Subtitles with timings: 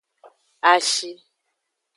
[0.71, 1.11] Ashi.